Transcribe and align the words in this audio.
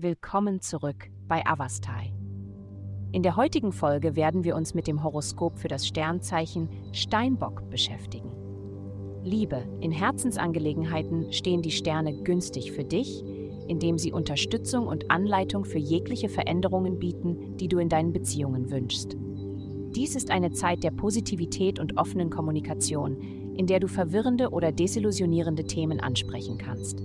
Willkommen 0.00 0.60
zurück 0.60 1.10
bei 1.26 1.44
Avastai. 1.44 2.12
In 3.10 3.24
der 3.24 3.34
heutigen 3.34 3.72
Folge 3.72 4.14
werden 4.14 4.44
wir 4.44 4.54
uns 4.54 4.72
mit 4.72 4.86
dem 4.86 5.02
Horoskop 5.02 5.58
für 5.58 5.66
das 5.66 5.88
Sternzeichen 5.88 6.68
Steinbock 6.92 7.68
beschäftigen. 7.68 8.30
Liebe, 9.24 9.64
in 9.80 9.90
Herzensangelegenheiten 9.90 11.32
stehen 11.32 11.62
die 11.62 11.72
Sterne 11.72 12.22
günstig 12.22 12.70
für 12.70 12.84
dich, 12.84 13.24
indem 13.66 13.98
sie 13.98 14.12
Unterstützung 14.12 14.86
und 14.86 15.10
Anleitung 15.10 15.64
für 15.64 15.80
jegliche 15.80 16.28
Veränderungen 16.28 17.00
bieten, 17.00 17.56
die 17.56 17.66
du 17.66 17.78
in 17.78 17.88
deinen 17.88 18.12
Beziehungen 18.12 18.70
wünschst. 18.70 19.16
Dies 19.96 20.14
ist 20.14 20.30
eine 20.30 20.52
Zeit 20.52 20.84
der 20.84 20.92
Positivität 20.92 21.80
und 21.80 21.96
offenen 21.96 22.30
Kommunikation, 22.30 23.20
in 23.56 23.66
der 23.66 23.80
du 23.80 23.88
verwirrende 23.88 24.50
oder 24.50 24.70
desillusionierende 24.70 25.64
Themen 25.64 25.98
ansprechen 25.98 26.56
kannst. 26.56 27.02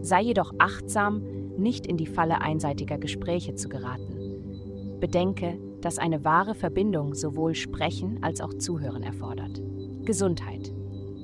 Sei 0.00 0.22
jedoch 0.22 0.52
achtsam, 0.58 1.22
nicht 1.58 1.86
in 1.86 1.96
die 1.96 2.06
Falle 2.06 2.40
einseitiger 2.40 2.98
Gespräche 2.98 3.54
zu 3.54 3.68
geraten. 3.68 4.98
Bedenke, 5.00 5.58
dass 5.80 5.98
eine 5.98 6.24
wahre 6.24 6.54
Verbindung 6.54 7.14
sowohl 7.14 7.54
Sprechen 7.54 8.22
als 8.22 8.40
auch 8.40 8.54
Zuhören 8.54 9.02
erfordert. 9.02 9.62
Gesundheit. 10.04 10.72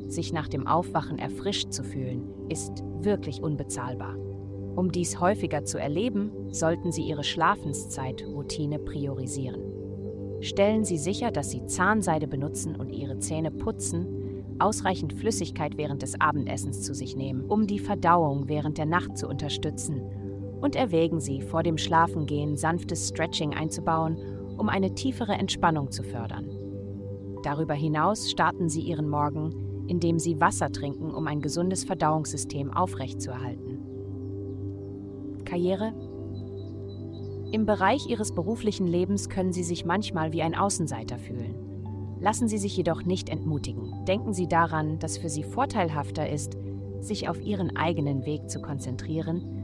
Sich 0.08 0.32
nach 0.32 0.48
dem 0.48 0.66
Aufwachen 0.66 1.18
erfrischt 1.18 1.72
zu 1.72 1.82
fühlen, 1.82 2.24
ist 2.48 2.84
wirklich 3.00 3.42
unbezahlbar. 3.42 4.16
Um 4.76 4.92
dies 4.92 5.20
häufiger 5.20 5.64
zu 5.64 5.78
erleben, 5.78 6.30
sollten 6.50 6.92
Sie 6.92 7.02
Ihre 7.02 7.24
Schlafenszeit-Routine 7.24 8.78
priorisieren. 8.78 9.60
Stellen 10.40 10.84
Sie 10.84 10.98
sicher, 10.98 11.30
dass 11.30 11.50
Sie 11.50 11.66
Zahnseide 11.66 12.26
benutzen 12.26 12.76
und 12.76 12.90
Ihre 12.90 13.18
Zähne 13.18 13.50
putzen, 13.50 14.06
ausreichend 14.58 15.12
Flüssigkeit 15.12 15.76
während 15.76 16.02
des 16.02 16.20
Abendessens 16.20 16.82
zu 16.82 16.94
sich 16.94 17.16
nehmen, 17.16 17.44
um 17.44 17.66
die 17.66 17.78
Verdauung 17.78 18.48
während 18.48 18.78
der 18.78 18.86
Nacht 18.86 19.16
zu 19.16 19.28
unterstützen. 19.28 20.02
Und 20.62 20.76
erwägen 20.76 21.20
Sie, 21.20 21.42
vor 21.42 21.62
dem 21.64 21.76
Schlafengehen 21.76 22.56
sanftes 22.56 23.08
Stretching 23.08 23.52
einzubauen, 23.52 24.16
um 24.56 24.68
eine 24.68 24.94
tiefere 24.94 25.32
Entspannung 25.32 25.90
zu 25.90 26.04
fördern. 26.04 26.48
Darüber 27.42 27.74
hinaus 27.74 28.30
starten 28.30 28.68
Sie 28.68 28.80
Ihren 28.80 29.08
Morgen, 29.08 29.84
indem 29.88 30.20
Sie 30.20 30.40
Wasser 30.40 30.70
trinken, 30.70 31.12
um 31.12 31.26
ein 31.26 31.40
gesundes 31.40 31.82
Verdauungssystem 31.82 32.72
aufrechtzuerhalten. 32.72 33.78
Karriere 35.44 35.92
Im 37.50 37.66
Bereich 37.66 38.06
Ihres 38.06 38.32
beruflichen 38.32 38.86
Lebens 38.86 39.28
können 39.28 39.52
Sie 39.52 39.64
sich 39.64 39.84
manchmal 39.84 40.32
wie 40.32 40.42
ein 40.42 40.54
Außenseiter 40.54 41.18
fühlen. 41.18 41.56
Lassen 42.20 42.46
Sie 42.46 42.58
sich 42.58 42.76
jedoch 42.76 43.02
nicht 43.02 43.28
entmutigen. 43.28 44.04
Denken 44.04 44.32
Sie 44.32 44.46
daran, 44.46 45.00
dass 45.00 45.18
für 45.18 45.28
Sie 45.28 45.42
vorteilhafter 45.42 46.30
ist, 46.30 46.56
sich 47.00 47.28
auf 47.28 47.40
Ihren 47.40 47.76
eigenen 47.76 48.24
Weg 48.24 48.48
zu 48.48 48.62
konzentrieren, 48.62 49.61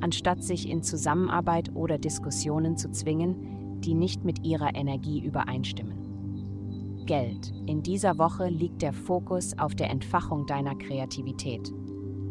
anstatt 0.00 0.42
sich 0.42 0.68
in 0.68 0.82
Zusammenarbeit 0.82 1.74
oder 1.74 1.98
Diskussionen 1.98 2.76
zu 2.76 2.90
zwingen, 2.90 3.80
die 3.80 3.94
nicht 3.94 4.24
mit 4.24 4.44
Ihrer 4.44 4.74
Energie 4.74 5.20
übereinstimmen. 5.20 7.04
Geld. 7.06 7.52
In 7.66 7.82
dieser 7.82 8.18
Woche 8.18 8.48
liegt 8.48 8.82
der 8.82 8.92
Fokus 8.92 9.58
auf 9.58 9.74
der 9.74 9.90
Entfachung 9.90 10.46
deiner 10.46 10.76
Kreativität. 10.76 11.72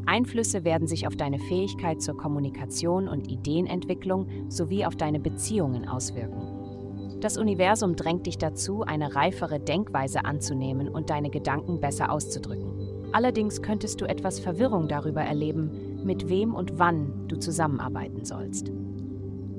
Einflüsse 0.05 0.63
werden 0.63 0.87
sich 0.87 1.05
auf 1.05 1.15
deine 1.15 1.37
Fähigkeit 1.37 2.01
zur 2.01 2.17
Kommunikation 2.17 3.07
und 3.07 3.29
Ideenentwicklung 3.29 4.49
sowie 4.49 4.85
auf 4.85 4.95
deine 4.95 5.19
Beziehungen 5.19 5.87
auswirken. 5.87 7.19
Das 7.19 7.37
Universum 7.37 7.95
drängt 7.95 8.25
dich 8.25 8.37
dazu, 8.37 8.83
eine 8.83 9.13
reifere 9.13 9.59
Denkweise 9.59 10.23
anzunehmen 10.23 10.87
und 10.87 11.09
deine 11.09 11.29
Gedanken 11.29 11.81
besser 11.81 12.11
auszudrücken. 12.11 13.09
Allerdings 13.11 13.61
könntest 13.61 13.99
du 13.99 14.05
etwas 14.05 14.39
Verwirrung 14.39 14.87
darüber 14.87 15.21
erleben, 15.21 15.88
mit 16.03 16.29
wem 16.29 16.53
und 16.53 16.79
wann 16.79 17.27
du 17.27 17.37
zusammenarbeiten 17.37 18.25
sollst. 18.25 18.71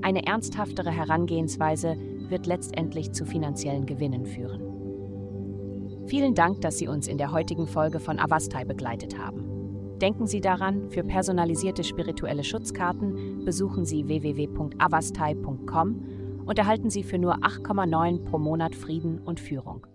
Eine 0.03 0.27
ernsthaftere 0.27 0.91
Herangehensweise 0.91 1.97
wird 2.29 2.47
letztendlich 2.47 3.13
zu 3.13 3.25
finanziellen 3.27 3.87
Gewinnen 3.87 4.27
führen. 4.27 4.63
Vielen 6.07 6.35
Dank, 6.35 6.61
dass 6.63 6.79
Sie 6.79 6.89
uns 6.89 7.07
in 7.07 7.19
der 7.19 7.33
heutigen 7.33 7.67
Folge 7.67 8.01
von 8.01 8.19
Avastai 8.19 8.65
begleitet 8.65 9.19
haben. 9.19 9.99
Denken 10.01 10.27
Sie 10.27 10.41
daran, 10.41 10.91
für 10.91 11.05
personalisierte 11.05 11.85
spirituelle 11.85 12.43
Schutzkarten 12.43 13.45
besuchen 13.45 13.85
Sie 13.85 14.09
www.avastai.com 14.09 16.03
und 16.47 16.59
erhalten 16.59 16.89
Sie 16.89 17.03
für 17.03 17.19
nur 17.19 17.37
8,9 17.45 18.25
pro 18.25 18.39
Monat 18.39 18.75
Frieden 18.75 19.21
und 19.21 19.39
Führung. 19.39 19.87